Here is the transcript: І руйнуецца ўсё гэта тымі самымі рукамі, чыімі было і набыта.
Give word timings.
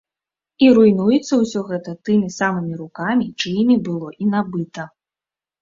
І 0.67 0.69
руйнуецца 0.77 1.33
ўсё 1.41 1.61
гэта 1.69 1.93
тымі 2.09 2.31
самымі 2.39 2.73
рукамі, 2.81 3.27
чыімі 3.45 3.79
было 3.91 4.09
і 4.17 4.31
набыта. 4.33 4.91